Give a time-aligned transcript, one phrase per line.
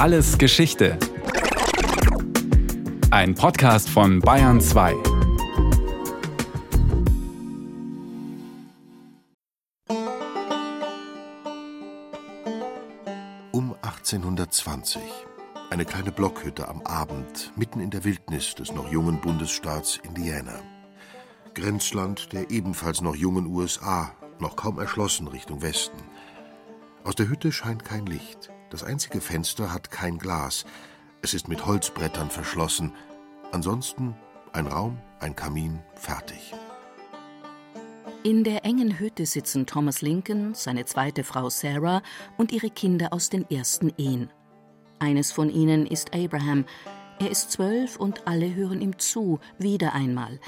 [0.00, 0.98] Alles Geschichte.
[3.10, 4.94] Ein Podcast von Bayern 2.
[13.52, 15.02] Um 1820.
[15.68, 20.62] Eine kleine Blockhütte am Abend, mitten in der Wildnis des noch jungen Bundesstaats Indiana.
[21.52, 25.98] Grenzland der ebenfalls noch jungen USA, noch kaum erschlossen Richtung Westen.
[27.04, 28.50] Aus der Hütte scheint kein Licht.
[28.70, 30.64] Das einzige Fenster hat kein Glas.
[31.22, 32.94] Es ist mit Holzbrettern verschlossen.
[33.52, 34.14] Ansonsten
[34.52, 36.54] ein Raum, ein Kamin, fertig.
[38.22, 42.02] In der engen Hütte sitzen Thomas Lincoln, seine zweite Frau Sarah
[42.36, 44.30] und ihre Kinder aus den ersten Ehen.
[44.98, 46.64] Eines von ihnen ist Abraham.
[47.18, 50.38] Er ist zwölf und alle hören ihm zu, wieder einmal.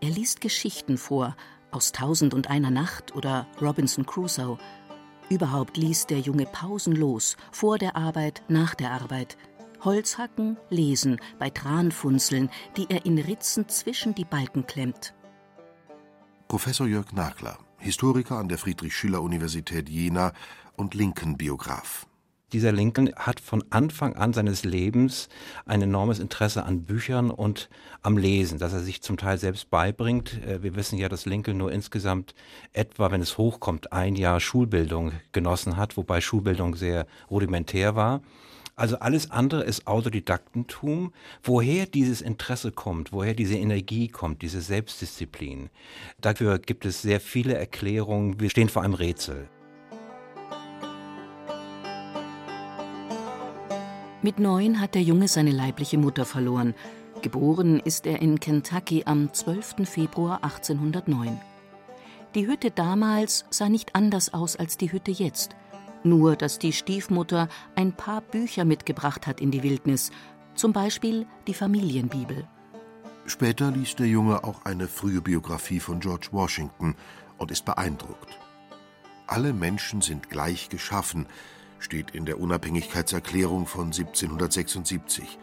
[0.00, 1.36] Er liest Geschichten vor,
[1.70, 4.58] aus Tausend und einer Nacht oder Robinson Crusoe.
[5.30, 9.38] Überhaupt liest der Junge pausenlos, vor der Arbeit, nach der Arbeit.
[9.84, 15.14] Holz hacken, lesen, bei Tranfunzeln, die er in Ritzen zwischen die Balken klemmt.
[16.48, 20.32] Professor Jörg Nagler, Historiker an der Friedrich-Schiller-Universität Jena
[20.76, 22.09] und Lincoln-Biograf.
[22.52, 25.28] Dieser Lincoln hat von Anfang an seines Lebens
[25.66, 27.68] ein enormes Interesse an Büchern und
[28.02, 30.42] am Lesen, das er sich zum Teil selbst beibringt.
[30.44, 32.34] Äh, wir wissen ja, dass Lincoln nur insgesamt
[32.72, 38.20] etwa, wenn es hochkommt, ein Jahr Schulbildung genossen hat, wobei Schulbildung sehr rudimentär war.
[38.74, 41.12] Also alles andere ist Autodidaktentum.
[41.42, 45.68] Woher dieses Interesse kommt, woher diese Energie kommt, diese Selbstdisziplin,
[46.20, 48.40] dafür gibt es sehr viele Erklärungen.
[48.40, 49.48] Wir stehen vor einem Rätsel.
[54.22, 56.74] Mit neun hat der Junge seine leibliche Mutter verloren.
[57.22, 59.88] Geboren ist er in Kentucky am 12.
[59.88, 61.40] Februar 1809.
[62.34, 65.56] Die Hütte damals sah nicht anders aus als die Hütte jetzt.
[66.04, 70.10] Nur, dass die Stiefmutter ein paar Bücher mitgebracht hat in die Wildnis,
[70.54, 72.46] zum Beispiel die Familienbibel.
[73.24, 76.94] Später liest der Junge auch eine frühe Biografie von George Washington
[77.38, 78.38] und ist beeindruckt.
[79.26, 81.26] Alle Menschen sind gleich geschaffen,
[81.80, 85.38] steht in der Unabhängigkeitserklärung von 1776.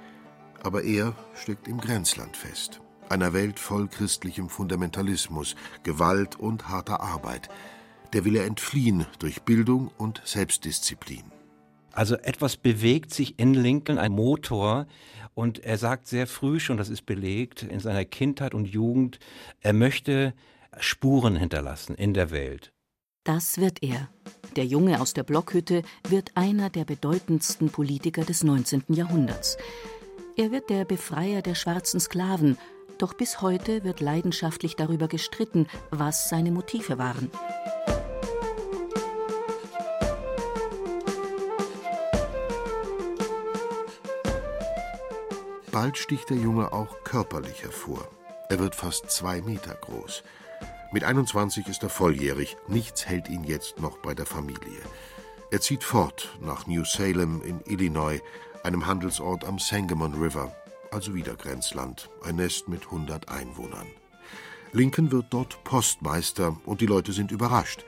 [0.63, 7.49] Aber er steckt im Grenzland fest, einer Welt voll christlichem Fundamentalismus, Gewalt und harter Arbeit.
[8.13, 11.23] Der will er entfliehen durch Bildung und Selbstdisziplin.
[11.91, 14.85] Also etwas bewegt sich in Lincoln, ein Motor,
[15.33, 19.19] und er sagt sehr früh schon, das ist belegt, in seiner Kindheit und Jugend,
[19.61, 20.33] er möchte
[20.79, 22.71] Spuren hinterlassen in der Welt.
[23.27, 24.07] Das wird er.
[24.55, 28.85] Der Junge aus der Blockhütte wird einer der bedeutendsten Politiker des 19.
[28.87, 29.57] Jahrhunderts.
[30.37, 32.57] Er wird der Befreier der schwarzen Sklaven,
[32.97, 37.29] doch bis heute wird leidenschaftlich darüber gestritten, was seine Motive waren.
[45.73, 48.07] Bald sticht der Junge auch körperlich hervor.
[48.47, 50.23] Er wird fast zwei Meter groß.
[50.93, 52.55] Mit 21 ist er volljährig.
[52.67, 54.79] Nichts hält ihn jetzt noch bei der Familie.
[55.51, 58.21] Er zieht fort nach New Salem in Illinois,
[58.63, 60.55] einem Handelsort am Sangamon River,
[60.91, 63.87] also wieder Grenzland, ein Nest mit 100 Einwohnern.
[64.71, 67.83] Lincoln wird dort Postmeister und die Leute sind überrascht.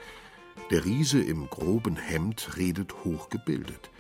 [0.70, 3.92] Der Riese im groben Hemd redet hochgebildet.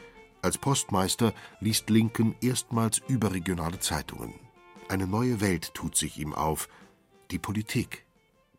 [0.41, 4.33] Als Postmeister liest Lincoln erstmals überregionale Zeitungen.
[4.89, 6.67] Eine neue Welt tut sich ihm auf,
[7.31, 8.05] die Politik.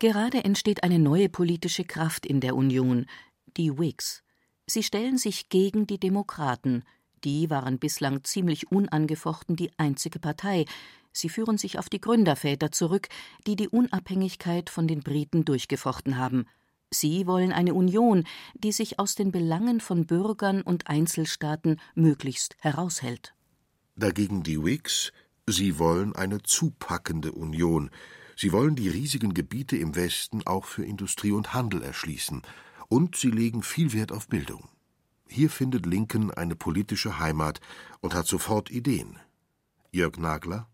[0.00, 3.05] Gerade entsteht eine neue politische Kraft in der Union,
[3.59, 4.22] die Whigs.
[4.66, 6.84] Sie stellen sich gegen die Demokraten.
[7.22, 10.65] Die waren bislang ziemlich unangefochten die einzige Partei.
[11.12, 13.09] Sie führen sich auf die Gründerväter zurück,
[13.47, 16.47] die die Unabhängigkeit von den Briten durchgefochten haben.
[16.91, 18.25] Sie wollen eine Union,
[18.55, 23.34] die sich aus den Belangen von Bürgern und Einzelstaaten möglichst heraushält.
[23.97, 25.12] Dagegen die Whigs,
[25.47, 27.91] sie wollen eine zupackende Union,
[28.41, 32.41] Sie wollen die riesigen Gebiete im Westen auch für Industrie und Handel erschließen,
[32.89, 34.67] und sie legen viel Wert auf Bildung.
[35.28, 37.60] Hier findet Lincoln eine politische Heimat
[38.01, 39.19] und hat sofort Ideen.
[39.92, 40.66] Jörg Nagler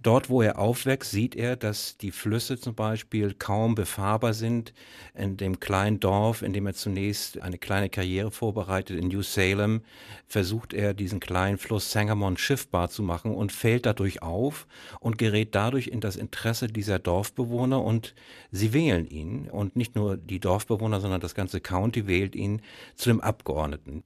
[0.00, 4.72] Dort, wo er aufwächst, sieht er, dass die Flüsse zum Beispiel kaum befahrbar sind.
[5.14, 9.82] In dem kleinen Dorf, in dem er zunächst eine kleine Karriere vorbereitet, in New Salem,
[10.28, 14.68] versucht er, diesen kleinen Fluss Sangamon schiffbar zu machen und fällt dadurch auf
[15.00, 18.14] und gerät dadurch in das Interesse dieser Dorfbewohner und
[18.52, 19.50] sie wählen ihn.
[19.50, 22.62] Und nicht nur die Dorfbewohner, sondern das ganze County wählt ihn
[22.94, 24.04] zu dem Abgeordneten.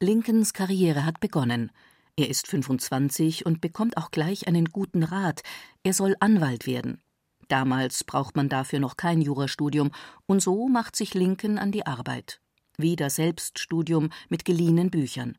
[0.00, 1.70] Lincolns Karriere hat begonnen.
[2.18, 5.42] Er ist 25 und bekommt auch gleich einen guten Rat.
[5.84, 7.00] Er soll Anwalt werden.
[7.46, 9.92] Damals braucht man dafür noch kein Jurastudium,
[10.26, 12.40] und so macht sich Lincoln an die Arbeit.
[12.76, 15.38] Wieder Selbststudium mit geliehenen Büchern.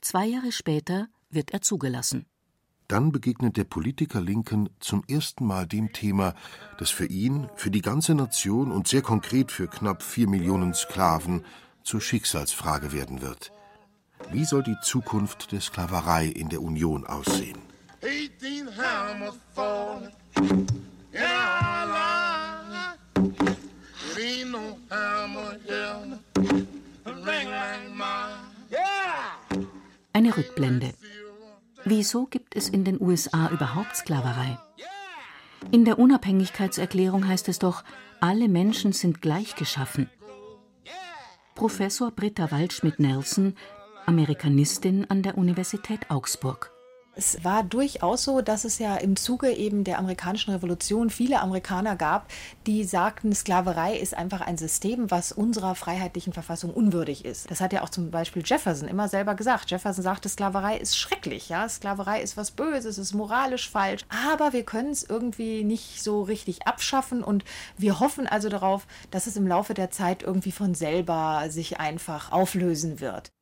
[0.00, 2.26] Zwei Jahre später wird er zugelassen.
[2.86, 6.36] Dann begegnet der Politiker Lincoln zum ersten Mal dem Thema,
[6.78, 11.44] das für ihn, für die ganze Nation und sehr konkret für knapp vier Millionen Sklaven
[11.82, 13.50] zur Schicksalsfrage werden wird.
[14.30, 17.58] Wie soll die Zukunft der Sklaverei in der Union aussehen?
[30.12, 30.92] Eine Rückblende.
[31.84, 34.58] Wieso gibt es in den USA überhaupt Sklaverei?
[35.70, 37.84] In der Unabhängigkeitserklärung heißt es doch,
[38.20, 40.10] alle Menschen sind gleich geschaffen.
[41.54, 43.56] Professor Britta Waldschmidt-Nelson,
[44.06, 46.72] Amerikanistin an der Universität Augsburg.
[47.14, 51.94] Es war durchaus so, dass es ja im Zuge eben der amerikanischen Revolution viele Amerikaner
[51.94, 52.26] gab,
[52.66, 57.50] die sagten, Sklaverei ist einfach ein System, was unserer freiheitlichen Verfassung unwürdig ist.
[57.50, 59.70] Das hat ja auch zum Beispiel Jefferson immer selber gesagt.
[59.70, 64.64] Jefferson sagte, Sklaverei ist schrecklich, ja, Sklaverei ist was Böses, ist moralisch falsch, aber wir
[64.64, 67.44] können es irgendwie nicht so richtig abschaffen und
[67.76, 72.32] wir hoffen also darauf, dass es im Laufe der Zeit irgendwie von selber sich einfach
[72.32, 73.32] auflösen wird.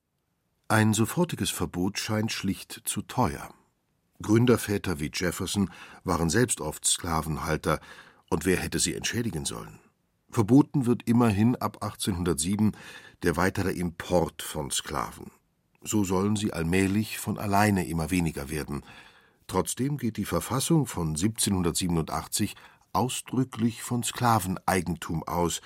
[0.71, 3.53] Ein sofortiges Verbot scheint schlicht zu teuer.
[4.23, 5.69] Gründerväter wie Jefferson
[6.05, 7.81] waren selbst oft Sklavenhalter,
[8.29, 9.81] und wer hätte sie entschädigen sollen?
[10.31, 12.71] Verboten wird immerhin ab 1807
[13.25, 15.33] der weitere Import von Sklaven.
[15.83, 18.85] So sollen sie allmählich von alleine immer weniger werden.
[19.49, 22.55] Trotzdem geht die Verfassung von 1787
[22.93, 25.63] ausdrücklich von Sklaveneigentum aus,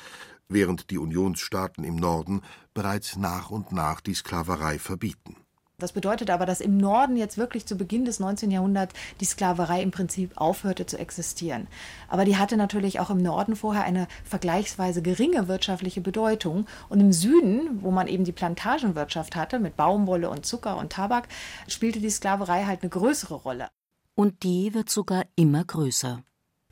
[0.48, 2.42] während die Unionsstaaten im Norden
[2.74, 5.36] bereits nach und nach die Sklaverei verbieten.
[5.78, 8.50] Das bedeutet aber, dass im Norden jetzt wirklich zu Beginn des 19.
[8.50, 11.66] Jahrhunderts die Sklaverei im Prinzip aufhörte zu existieren.
[12.08, 16.66] Aber die hatte natürlich auch im Norden vorher eine vergleichsweise geringe wirtschaftliche Bedeutung.
[16.88, 21.26] Und im Süden, wo man eben die Plantagenwirtschaft hatte mit Baumwolle und Zucker und Tabak,
[21.66, 23.68] spielte die Sklaverei halt eine größere Rolle.
[24.14, 26.22] Und die wird sogar immer größer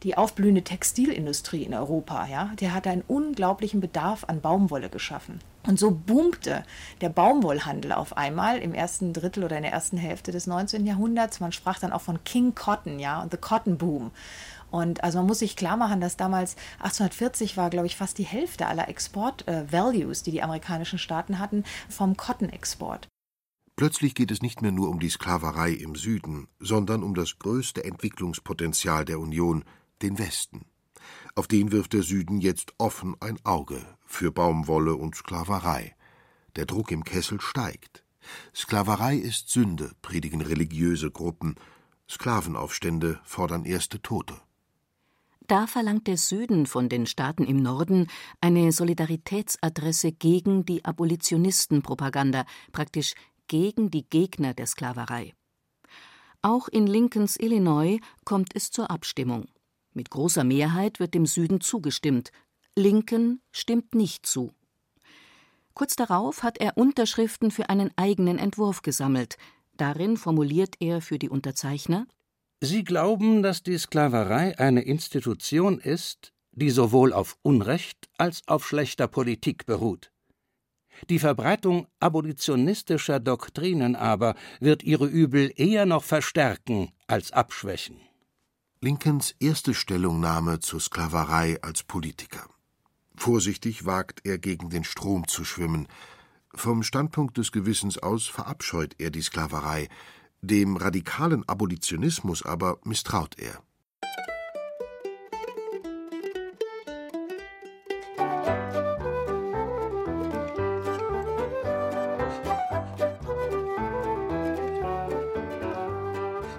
[0.03, 5.41] die aufblühende Textilindustrie in Europa, ja, der hat einen unglaublichen Bedarf an Baumwolle geschaffen.
[5.67, 6.65] Und so boomte
[7.01, 10.87] der Baumwollhandel auf einmal im ersten Drittel oder in der ersten Hälfte des 19.
[10.87, 11.39] Jahrhunderts.
[11.39, 14.11] Man sprach dann auch von King Cotton, ja, und the Cotton Boom.
[14.73, 18.25] Und also man muss sich klar machen, dass damals 1840 war, glaube ich, fast die
[18.25, 23.07] Hälfte aller Export-Values, äh, die die amerikanischen Staaten hatten, vom Cotton-Export.
[23.77, 27.85] Plötzlich geht es nicht mehr nur um die Sklaverei im Süden, sondern um das größte
[27.85, 29.65] Entwicklungspotenzial der Union,
[30.03, 30.67] den Westen.
[31.35, 35.95] Auf den wirft der Süden jetzt offen ein Auge für Baumwolle und Sklaverei.
[36.57, 38.05] Der Druck im Kessel steigt.
[38.55, 41.57] Sklaverei ist Sünde, predigen religiöse Gruppen.
[42.09, 44.41] Sklavenaufstände fordern erste Tote.
[45.49, 48.07] Da verlangt der Süden von den Staaten im Norden
[48.41, 53.15] eine Solidaritätsadresse gegen die Abolitionistenpropaganda, praktisch
[53.49, 55.35] gegen die Gegner der Sklaverei.
[56.43, 59.47] Auch in Lincolns Illinois kommt es zur Abstimmung.
[59.95, 62.33] Mit großer Mehrheit wird dem Süden zugestimmt,
[62.77, 64.53] Lincoln stimmt nicht zu.
[65.75, 69.37] Kurz darauf hat er Unterschriften für einen eigenen Entwurf gesammelt.
[69.77, 72.07] Darin formuliert er für die Unterzeichner
[72.65, 79.09] Sie glauben, dass die Sklaverei eine Institution ist, die sowohl auf Unrecht als auf schlechter
[79.09, 80.13] Politik beruht.
[81.11, 87.97] Die Verbreitung abolitionistischer Doktrinen aber wird ihre Übel eher noch verstärken als abschwächen.
[88.85, 92.49] Lincolns erste Stellungnahme zur Sklaverei als Politiker.
[93.15, 95.87] Vorsichtig wagt er gegen den Strom zu schwimmen.
[96.53, 99.89] Vom Standpunkt des Gewissens aus verabscheut er die Sklaverei,
[100.41, 103.63] dem radikalen Abolitionismus aber misstraut er.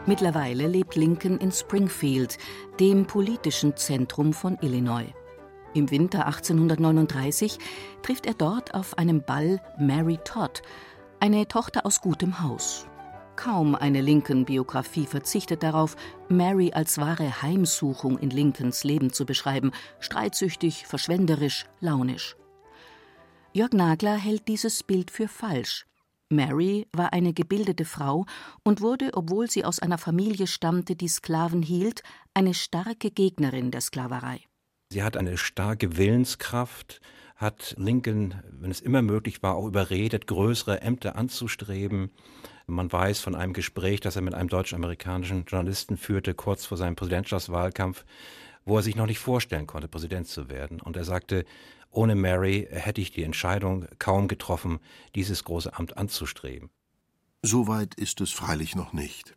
[0.06, 2.38] Mittlerweile lebt Lincoln in Springfield,
[2.80, 5.14] dem politischen Zentrum von Illinois.
[5.74, 7.58] Im Winter 1839
[8.02, 10.62] trifft er dort auf einem Ball Mary Todd,
[11.22, 12.86] eine Tochter aus gutem Haus.
[13.38, 15.96] Kaum eine Lincoln-Biografie verzichtet darauf,
[16.28, 22.36] Mary als wahre Heimsuchung in Lincolns Leben zu beschreiben, streitsüchtig, verschwenderisch, launisch.
[23.54, 25.86] Jörg Nagler hält dieses Bild für falsch.
[26.36, 28.26] Mary war eine gebildete Frau
[28.64, 33.82] und wurde, obwohl sie aus einer Familie stammte, die Sklaven hielt, eine starke Gegnerin der
[33.82, 34.42] Sklaverei.
[34.92, 37.02] Sie hat eine starke Willenskraft,
[37.36, 42.12] hat Lincoln, wenn es immer möglich war, auch überredet, größere Ämter anzustreben.
[42.68, 46.96] Man weiß von einem Gespräch, das er mit einem deutsch-amerikanischen Journalisten führte, kurz vor seinem
[46.96, 48.06] Präsidentschaftswahlkampf,
[48.66, 50.82] wo er sich noch nicht vorstellen konnte, Präsident zu werden.
[50.82, 51.46] Und er sagte,
[51.92, 54.80] ohne Mary hätte ich die Entscheidung kaum getroffen,
[55.16, 56.70] dieses große Amt anzustreben.
[57.42, 59.36] Soweit ist es freilich noch nicht.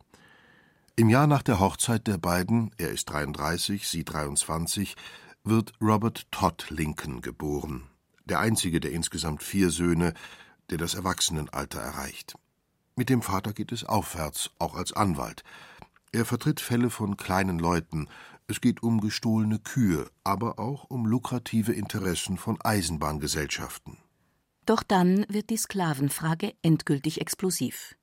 [0.95, 4.95] Im Jahr nach der Hochzeit der beiden, er ist 33, sie 23,
[5.43, 7.83] wird Robert Todd Lincoln geboren,
[8.25, 10.13] der einzige der insgesamt vier Söhne,
[10.71, 12.35] der das Erwachsenenalter erreicht.
[12.95, 15.43] Mit dem Vater geht es aufwärts, auch als Anwalt.
[16.11, 18.07] Er vertritt Fälle von kleinen Leuten,
[18.47, 23.97] es geht um gestohlene Kühe, aber auch um lukrative Interessen von Eisenbahngesellschaften.
[24.65, 27.95] Doch dann wird die Sklavenfrage endgültig explosiv.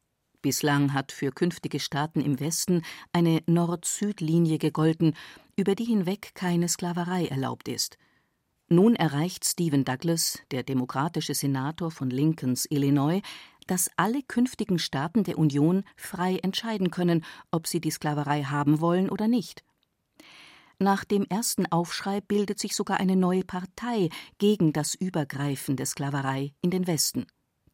[0.42, 2.82] Bislang hat für künftige Staaten im Westen
[3.12, 5.14] eine Nord-Süd-Linie gegolten,
[5.56, 7.96] über die hinweg keine Sklaverei erlaubt ist.
[8.68, 13.20] Nun erreicht Stephen Douglas, der demokratische Senator von Lincolns Illinois,
[13.66, 19.08] dass alle künftigen Staaten der Union frei entscheiden können, ob sie die Sklaverei haben wollen
[19.08, 19.64] oder nicht.
[20.84, 26.52] Nach dem ersten Aufschrei bildet sich sogar eine neue Partei gegen das Übergreifen der Sklaverei
[26.60, 27.26] in den Westen,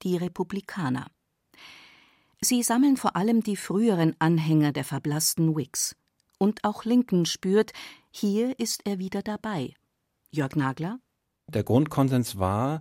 [0.05, 1.09] die Republikaner.
[2.41, 5.97] Sie sammeln vor allem die früheren Anhänger der verblassten Whigs.
[6.39, 7.73] Und auch Lincoln spürt,
[8.13, 9.75] hier ist er wieder dabei.
[10.31, 11.01] Jörg Nagler?
[11.49, 12.81] Der Grundkonsens war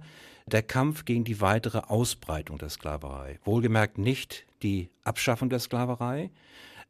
[0.50, 3.39] der Kampf gegen die weitere Ausbreitung der Sklaverei.
[3.44, 6.29] Wohlgemerkt nicht die Abschaffung der Sklaverei,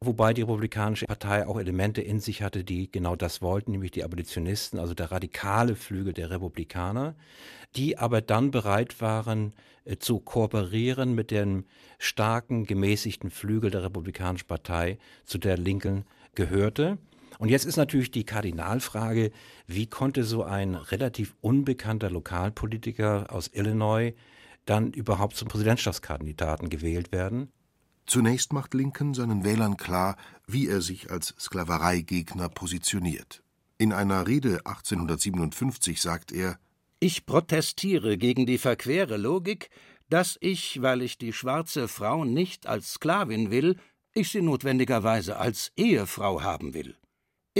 [0.00, 4.04] wobei die Republikanische Partei auch Elemente in sich hatte, die genau das wollten, nämlich die
[4.04, 7.14] Abolitionisten, also der radikale Flügel der Republikaner,
[7.76, 9.52] die aber dann bereit waren
[9.84, 11.64] äh, zu kooperieren mit dem
[11.98, 16.98] starken, gemäßigten Flügel der Republikanischen Partei, zu der Lincoln gehörte.
[17.40, 19.30] Und jetzt ist natürlich die Kardinalfrage,
[19.66, 24.12] wie konnte so ein relativ unbekannter Lokalpolitiker aus Illinois
[24.66, 27.50] dann überhaupt zum Präsidentschaftskandidaten gewählt werden?
[28.04, 33.42] Zunächst macht Lincoln seinen Wählern klar, wie er sich als Sklavereigegner positioniert.
[33.78, 36.58] In einer Rede 1857 sagt er
[36.98, 39.70] Ich protestiere gegen die verquere Logik,
[40.10, 43.76] dass ich, weil ich die schwarze Frau nicht als Sklavin will,
[44.12, 46.99] ich sie notwendigerweise als Ehefrau haben will.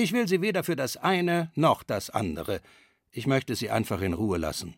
[0.02, 2.62] Ich will sie weder für das eine noch das andere.
[3.10, 4.76] Ich möchte sie einfach in Ruhe lassen.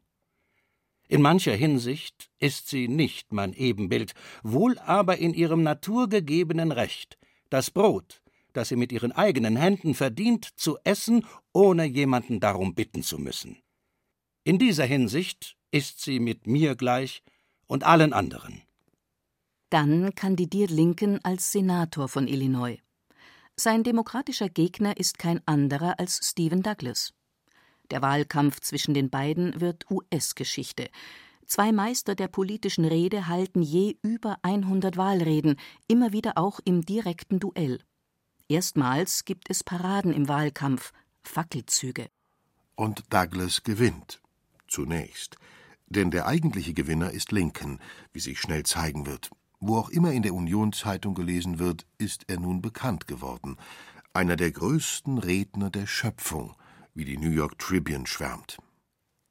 [1.07, 7.19] In mancher Hinsicht ist sie nicht mein Ebenbild, wohl aber in ihrem naturgegebenen Recht,
[7.51, 8.21] das Brot,
[8.53, 13.59] das sie mit ihren eigenen Händen verdient, zu essen, ohne jemanden darum bitten zu müssen.
[14.43, 17.23] In dieser Hinsicht ist sie mit mir gleich
[17.69, 18.63] und allen anderen.
[19.71, 22.81] Dann kandidiert Lincoln als Senator von Illinois.
[23.57, 27.13] Sein demokratischer Gegner ist kein anderer als Stephen Douglas.
[27.91, 30.89] Der Wahlkampf zwischen den beiden wird US-Geschichte.
[31.47, 35.57] Zwei Meister der politischen Rede halten je über 100 Wahlreden,
[35.87, 37.81] immer wieder auch im direkten Duell.
[38.49, 40.93] Erstmals gibt es Paraden im Wahlkampf,
[41.23, 42.09] Fackelzüge.
[42.75, 44.23] Und Douglas gewinnt.
[44.67, 45.37] Zunächst.
[45.87, 47.79] Denn der eigentliche Gewinner ist Lincoln,
[48.13, 49.31] wie sich schnell zeigen wird.
[49.65, 53.59] Wo auch immer in der Union-Zeitung gelesen wird, ist er nun bekannt geworden.
[54.13, 56.57] Einer der größten Redner der Schöpfung,
[56.95, 58.59] wie die New York Tribune schwärmt.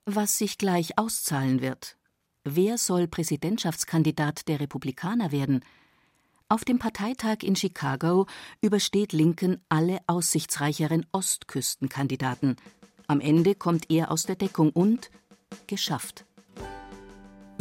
[0.05, 1.97] Was sich gleich auszahlen wird.
[2.45, 5.65] Wer soll Präsidentschaftskandidat der Republikaner werden?
[6.47, 8.25] Auf dem Parteitag in Chicago
[8.61, 12.55] übersteht Lincoln alle aussichtsreicheren Ostküstenkandidaten.
[13.05, 15.11] Am Ende kommt er aus der Deckung und
[15.67, 16.25] geschafft.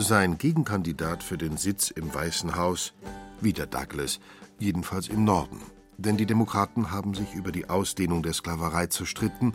[0.03, 2.95] Sein Gegenkandidat für den Sitz im Weißen Haus,
[3.43, 4.19] wieder Douglas,
[4.59, 5.61] jedenfalls im Norden.
[5.99, 9.53] Denn die Demokraten haben sich über die Ausdehnung der Sklaverei zerstritten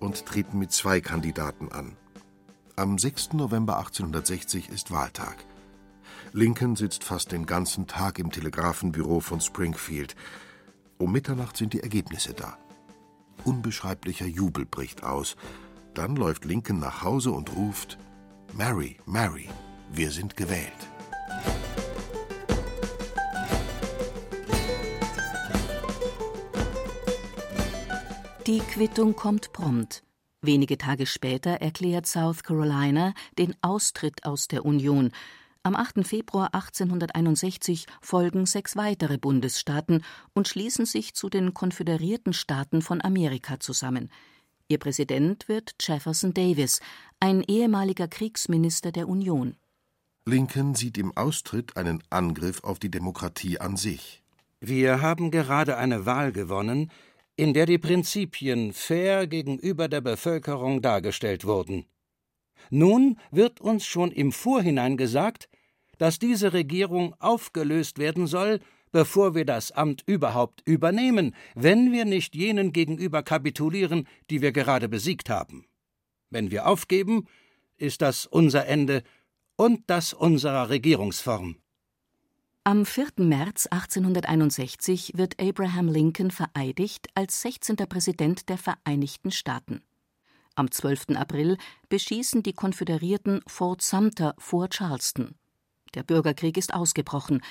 [0.00, 1.92] und treten mit zwei Kandidaten an.
[2.74, 3.34] Am 6.
[3.34, 5.36] November 1860 ist Wahltag.
[6.32, 10.16] Lincoln sitzt fast den ganzen Tag im Telegrafenbüro von Springfield.
[10.98, 12.58] Um Mitternacht sind die Ergebnisse da.
[13.44, 15.36] Unbeschreiblicher Jubel bricht aus.
[15.94, 17.96] Dann läuft Lincoln nach Hause und ruft
[18.56, 19.48] Mary, Mary,
[19.92, 20.72] wir sind gewählt.
[28.46, 30.02] Die Quittung kommt prompt.
[30.42, 35.12] Wenige Tage später erklärt South Carolina den Austritt aus der Union.
[35.62, 36.06] Am 8.
[36.06, 43.58] Februar 1861 folgen sechs weitere Bundesstaaten und schließen sich zu den Konföderierten Staaten von Amerika
[43.60, 44.10] zusammen.
[44.68, 46.80] Ihr Präsident wird Jefferson Davis,
[47.20, 49.56] ein ehemaliger Kriegsminister der Union.
[50.26, 54.22] Lincoln sieht im Austritt einen Angriff auf die Demokratie an sich.
[54.58, 56.90] Wir haben gerade eine Wahl gewonnen,
[57.36, 61.84] in der die Prinzipien fair gegenüber der Bevölkerung dargestellt wurden.
[62.70, 65.50] Nun wird uns schon im Vorhinein gesagt,
[65.98, 68.60] dass diese Regierung aufgelöst werden soll,
[68.92, 74.88] bevor wir das Amt überhaupt übernehmen, wenn wir nicht jenen gegenüber kapitulieren, die wir gerade
[74.88, 75.66] besiegt haben.
[76.30, 77.26] Wenn wir aufgeben,
[77.76, 79.02] ist das unser Ende
[79.56, 81.56] und das unserer Regierungsform.
[82.66, 83.08] Am 4.
[83.18, 87.76] März 1861 wird Abraham Lincoln vereidigt als 16.
[87.76, 89.82] Präsident der Vereinigten Staaten.
[90.54, 91.16] Am 12.
[91.16, 91.58] April
[91.88, 95.34] beschießen die Konföderierten Fort Sumter vor Charleston.
[95.94, 97.42] Der Bürgerkrieg ist ausgebrochen.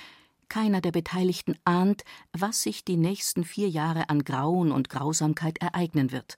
[0.50, 6.12] Keiner der Beteiligten ahnt, was sich die nächsten vier Jahre an Grauen und Grausamkeit ereignen
[6.12, 6.38] wird.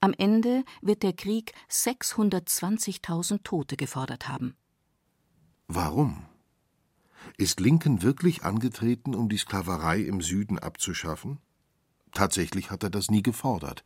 [0.00, 4.56] Am Ende wird der Krieg 620.000 Tote gefordert haben.
[5.70, 6.24] Warum?
[7.36, 11.38] Ist Lincoln wirklich angetreten, um die Sklaverei im Süden abzuschaffen?
[12.12, 13.84] Tatsächlich hat er das nie gefordert.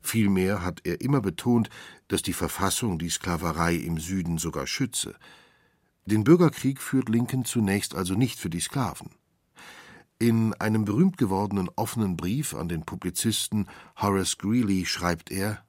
[0.00, 1.68] Vielmehr hat er immer betont,
[2.06, 5.16] dass die Verfassung die Sklaverei im Süden sogar schütze.
[6.04, 9.10] Den Bürgerkrieg führt Lincoln zunächst also nicht für die Sklaven.
[10.20, 13.66] In einem berühmt gewordenen offenen Brief an den Publizisten
[14.00, 15.64] Horace Greeley schreibt er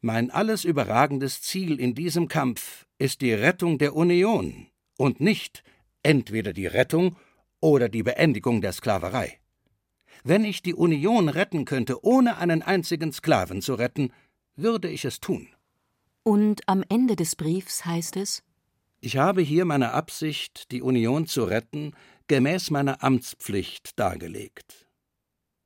[0.00, 4.68] Mein alles überragendes Ziel in diesem Kampf ist die Rettung der Union
[5.02, 5.64] und nicht
[6.04, 7.16] entweder die Rettung
[7.58, 9.40] oder die Beendigung der Sklaverei.
[10.22, 14.12] Wenn ich die Union retten könnte, ohne einen einzigen Sklaven zu retten,
[14.54, 15.48] würde ich es tun.
[16.22, 18.44] Und am Ende des Briefs heißt es
[19.00, 21.96] Ich habe hier meine Absicht, die Union zu retten,
[22.28, 24.86] gemäß meiner Amtspflicht dargelegt.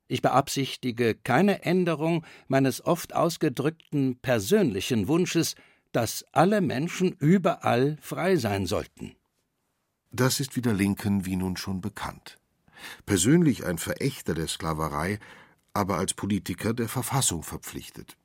[0.08, 5.56] Ich beabsichtige keine Änderung meines oft ausgedrückten persönlichen Wunsches,
[5.92, 9.14] dass alle Menschen überall frei sein sollten.
[10.10, 12.38] Das ist wieder Lincoln wie nun schon bekannt.
[13.04, 15.18] Persönlich ein Verächter der Sklaverei,
[15.74, 18.16] aber als Politiker der Verfassung verpflichtet.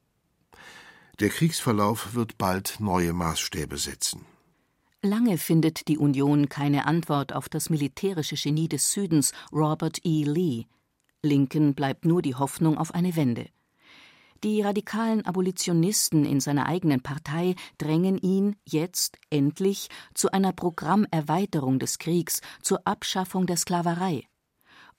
[1.20, 4.26] Der Kriegsverlauf wird bald neue Maßstäbe setzen.
[5.04, 10.24] Lange findet die Union keine Antwort auf das militärische Genie des Südens, Robert E.
[10.24, 10.66] Lee.
[11.24, 13.48] Lincoln bleibt nur die Hoffnung auf eine Wende.
[14.44, 22.00] Die radikalen Abolitionisten in seiner eigenen Partei drängen ihn jetzt endlich zu einer Programmerweiterung des
[22.00, 24.24] Kriegs, zur Abschaffung der Sklaverei.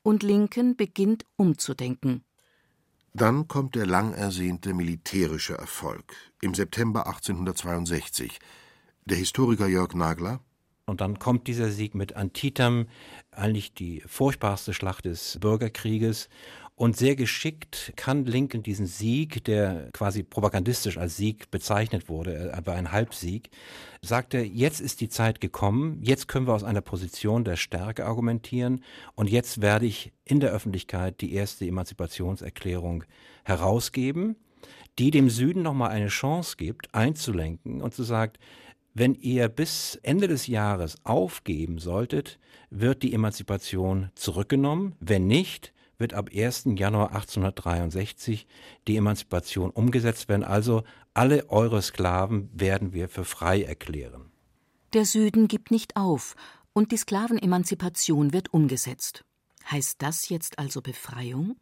[0.04, 2.24] Und Lincoln beginnt umzudenken.
[3.14, 8.38] Dann kommt der lang ersehnte militärische Erfolg im September 1862.
[9.06, 10.40] Der Historiker Jörg Nagler
[10.84, 12.86] und dann kommt dieser Sieg mit Antietam,
[13.30, 16.28] eigentlich die furchtbarste Schlacht des Bürgerkrieges.
[16.74, 22.72] Und sehr geschickt kann Lincoln diesen Sieg, der quasi propagandistisch als Sieg bezeichnet wurde, aber
[22.72, 23.50] ein Halbsieg,
[24.00, 28.06] sagt er, jetzt ist die Zeit gekommen, jetzt können wir aus einer Position der Stärke
[28.06, 28.82] argumentieren
[29.14, 33.04] und jetzt werde ich in der Öffentlichkeit die erste Emanzipationserklärung
[33.44, 34.36] herausgeben,
[34.98, 38.32] die dem Süden nochmal eine Chance gibt, einzulenken und zu sagen,
[38.94, 42.38] wenn ihr bis Ende des Jahres aufgeben solltet,
[42.70, 44.94] wird die Emanzipation zurückgenommen.
[45.00, 46.64] Wenn nicht, wird ab 1.
[46.74, 48.46] Januar 1863
[48.86, 50.44] die Emanzipation umgesetzt werden.
[50.44, 50.82] Also
[51.14, 54.30] alle eure Sklaven werden wir für frei erklären.
[54.92, 56.34] Der Süden gibt nicht auf
[56.74, 59.24] und die Sklavenemanzipation wird umgesetzt.
[59.70, 61.56] Heißt das jetzt also Befreiung?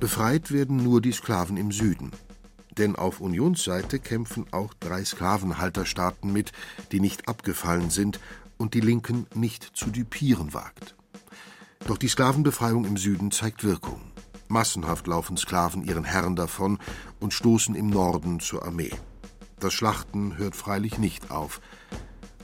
[0.00, 2.10] Befreit werden nur die Sklaven im Süden.
[2.76, 6.52] Denn auf Unionsseite kämpfen auch drei Sklavenhalterstaaten mit,
[6.90, 8.18] die nicht abgefallen sind
[8.58, 10.96] und die Linken nicht zu düpieren wagt.
[11.86, 14.00] Doch die Sklavenbefreiung im Süden zeigt Wirkung.
[14.48, 16.78] Massenhaft laufen Sklaven ihren Herren davon
[17.20, 18.92] und stoßen im Norden zur Armee.
[19.58, 21.60] Das Schlachten hört freilich nicht auf.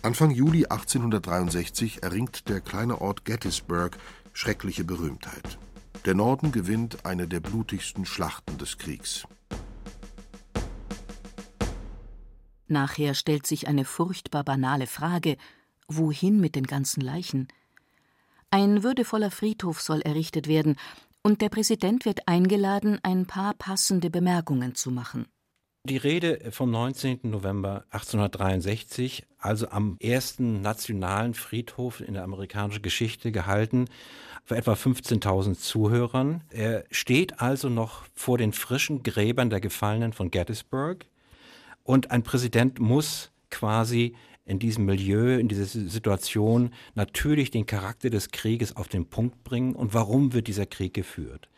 [0.03, 3.99] Anfang Juli 1863 erringt der kleine Ort Gettysburg
[4.33, 5.59] schreckliche Berühmtheit.
[6.05, 9.25] Der Norden gewinnt eine der blutigsten Schlachten des Kriegs.
[12.69, 15.37] Nachher stellt sich eine furchtbar banale Frage:
[15.89, 17.49] Wohin mit den ganzen Leichen?
[18.51, 20.77] Ein würdevoller Friedhof soll errichtet werden,
[21.23, 25.27] und der Präsident wird eingeladen, ein paar passende Bemerkungen zu machen.
[25.85, 27.21] Die Rede vom 19.
[27.25, 33.87] November 1863, also am ersten nationalen Friedhof in der amerikanischen Geschichte gehalten,
[34.45, 36.43] für etwa 15.000 Zuhörern.
[36.51, 41.07] Er steht also noch vor den frischen Gräbern der Gefallenen von Gettysburg.
[41.83, 44.15] Und ein Präsident muss quasi
[44.49, 49.75] in diesem Milieu, in dieser Situation natürlich den Charakter des Krieges auf den Punkt bringen
[49.75, 51.49] und warum wird dieser Krieg geführt.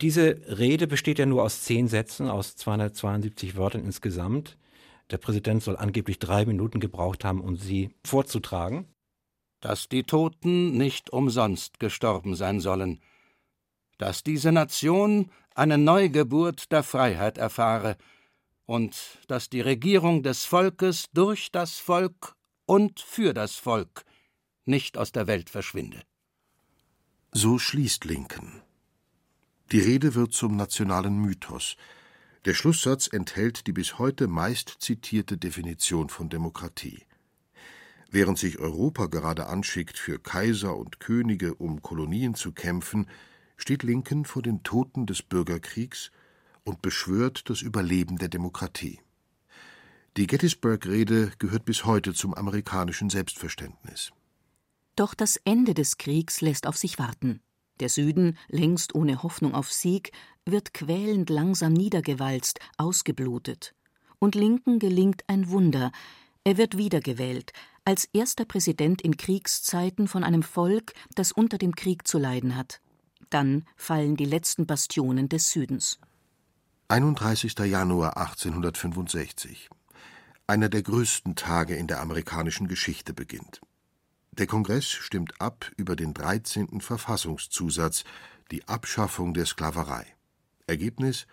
[0.00, 4.56] Diese Rede besteht ja nur aus zehn Sätzen, aus 272 Wörtern insgesamt.
[5.10, 8.86] Der Präsident soll angeblich drei Minuten gebraucht haben, um sie vorzutragen.
[9.60, 13.00] Dass die Toten nicht umsonst gestorben sein sollen,
[13.98, 17.96] dass diese Nation eine Neugeburt der Freiheit erfahre,
[18.66, 22.34] und dass die Regierung des Volkes durch das Volk
[22.66, 24.04] und für das Volk
[24.64, 26.02] nicht aus der Welt verschwinde.
[27.32, 28.62] So schließt Lincoln.
[29.72, 31.76] Die Rede wird zum nationalen Mythos.
[32.44, 37.02] Der Schlusssatz enthält die bis heute meist zitierte Definition von Demokratie.
[38.10, 43.08] Während sich Europa gerade anschickt, für Kaiser und Könige um Kolonien zu kämpfen,
[43.56, 46.12] steht Lincoln vor den Toten des Bürgerkriegs
[46.64, 49.00] und beschwört das Überleben der Demokratie.
[50.16, 54.12] Die Gettysburg-Rede gehört bis heute zum amerikanischen Selbstverständnis.
[54.96, 57.40] Doch das Ende des Kriegs lässt auf sich warten.
[57.80, 60.12] Der Süden, längst ohne Hoffnung auf Sieg,
[60.46, 63.74] wird quälend langsam niedergewalzt, ausgeblutet.
[64.20, 65.90] Und Lincoln gelingt ein Wunder.
[66.44, 67.52] Er wird wiedergewählt,
[67.84, 72.80] als erster Präsident in Kriegszeiten von einem Volk, das unter dem Krieg zu leiden hat.
[73.30, 75.98] Dann fallen die letzten Bastionen des Südens.
[76.94, 77.58] 31.
[77.58, 79.68] Januar 1865.
[80.46, 83.60] Einer der größten Tage in der amerikanischen Geschichte beginnt.
[84.30, 86.80] Der Kongress stimmt ab über den 13.
[86.80, 88.04] Verfassungszusatz,
[88.52, 90.06] die Abschaffung der Sklaverei.
[90.68, 91.26] Ergebnis: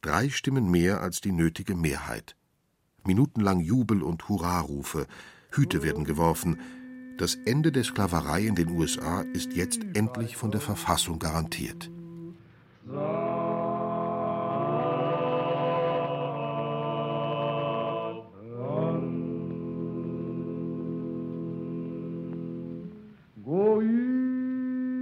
[0.00, 2.36] drei Stimmen mehr als die nötige Mehrheit.
[3.02, 5.08] Minutenlang Jubel und Hurrarufe,
[5.50, 6.60] Hüte werden geworfen.
[7.18, 11.90] Das Ende der Sklaverei in den USA ist jetzt endlich von der Verfassung garantiert.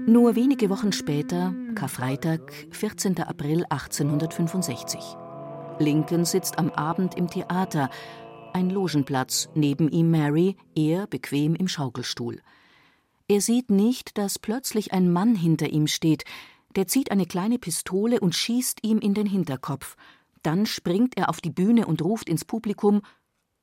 [0.08, 2.40] Nur wenige Wochen später, Karfreitag,
[2.70, 3.20] 14.
[3.20, 4.98] April 1865.
[5.80, 7.90] Lincoln sitzt am Abend im Theater,
[8.54, 12.40] ein Logenplatz, neben ihm Mary, er bequem im Schaukelstuhl.
[13.28, 16.24] Er sieht nicht, dass plötzlich ein Mann hinter ihm steht,
[16.74, 19.94] der zieht eine kleine Pistole und schießt ihm in den Hinterkopf.
[20.42, 23.02] Dann springt er auf die Bühne und ruft ins Publikum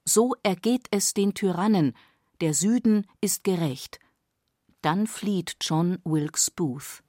[0.03, 1.93] So ergeht es den Tyrannen,
[2.39, 3.99] der Süden ist gerecht.
[4.85, 7.01] Dann flieht John Wilkes Booth.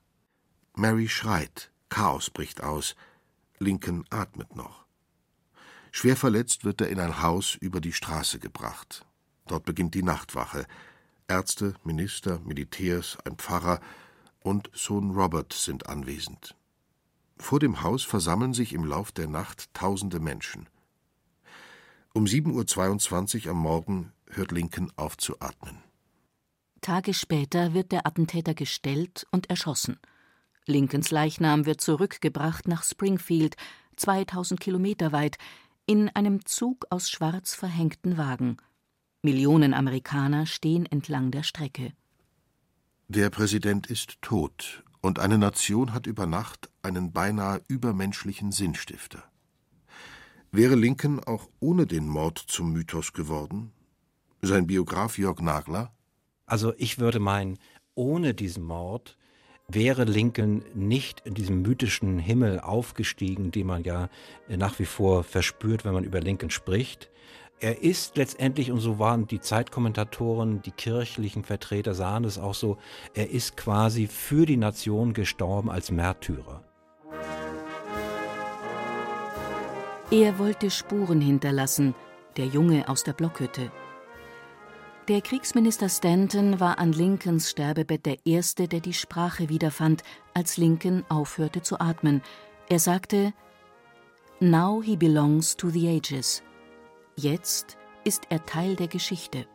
[0.76, 2.96] Mary schreit, Chaos bricht aus.
[3.58, 4.86] Lincoln atmet noch.
[5.92, 9.04] Schwer verletzt wird er in ein Haus über die Straße gebracht.
[9.46, 10.66] Dort beginnt die Nachtwache.
[11.28, 13.80] Ärzte, Minister, Militärs, ein Pfarrer
[14.40, 16.56] und Sohn Robert sind anwesend.
[17.36, 20.66] Vor dem Haus versammeln sich im Lauf der Nacht tausende Menschen.
[22.14, 25.82] Um 7.22 Uhr am Morgen hört Lincoln auf zu atmen.
[26.86, 29.98] Tage später wird der Attentäter gestellt und erschossen.
[30.66, 33.56] Lincolns Leichnam wird zurückgebracht nach Springfield,
[33.96, 35.36] 2000 Kilometer weit,
[35.86, 38.58] in einem Zug aus schwarz verhängten Wagen.
[39.20, 41.92] Millionen Amerikaner stehen entlang der Strecke.
[43.08, 49.24] Der Präsident ist tot und eine Nation hat über Nacht einen beinahe übermenschlichen Sinnstifter.
[50.52, 53.72] Wäre Lincoln auch ohne den Mord zum Mythos geworden?
[54.40, 55.95] Sein Biograf Jörg Nagler
[56.46, 57.58] also ich würde meinen,
[57.94, 59.16] ohne diesen Mord
[59.68, 64.08] wäre Lincoln nicht in diesem mythischen Himmel aufgestiegen, den man ja
[64.48, 67.10] nach wie vor verspürt, wenn man über Lincoln spricht.
[67.58, 72.76] Er ist letztendlich, und so waren die Zeitkommentatoren, die kirchlichen Vertreter sahen es auch so,
[73.14, 76.62] er ist quasi für die Nation gestorben als Märtyrer.
[80.10, 81.94] Er wollte Spuren hinterlassen,
[82.36, 83.72] der Junge aus der Blockhütte.
[85.08, 90.02] Der Kriegsminister Stanton war an Lincolns Sterbebett der Erste, der die Sprache wiederfand,
[90.34, 92.22] als Lincoln aufhörte zu atmen.
[92.68, 93.32] Er sagte:
[94.40, 96.42] Now he belongs to the ages.
[97.16, 99.46] Jetzt ist er Teil der Geschichte.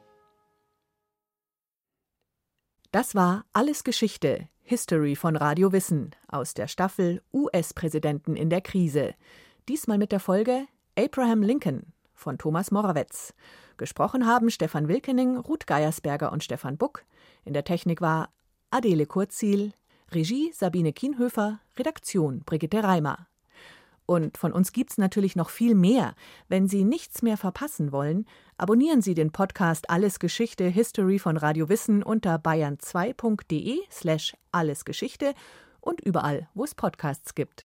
[2.93, 9.15] Das war Alles Geschichte, History von Radio Wissen aus der Staffel US-Präsidenten in der Krise.
[9.67, 10.65] Diesmal mit der Folge
[10.97, 13.33] Abraham Lincoln von Thomas Morawetz.
[13.77, 17.03] Gesprochen haben Stefan Wilkening, Ruth Geiersberger und Stefan Buck.
[17.43, 18.29] In der Technik war
[18.69, 19.73] Adele Kurzil,
[20.11, 23.27] Regie Sabine Kienhöfer, Redaktion Brigitte Reimer.
[24.05, 26.15] Und von uns gibt's natürlich noch viel mehr.
[26.47, 28.25] Wenn Sie nichts mehr verpassen wollen,
[28.57, 35.33] abonnieren Sie den Podcast Alles Geschichte History von Radio Wissen unter bayern2.de slash allesgeschichte
[35.79, 37.59] und überall, wo es Podcasts gibt.